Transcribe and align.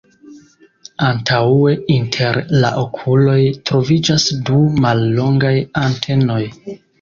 Antaŭe 1.07 1.73
inter 1.95 2.39
la 2.63 2.71
okuloj 2.85 3.37
troviĝas 3.71 4.27
du 4.49 4.59
mallongaj 4.87 5.53
antenoj. 5.85 6.41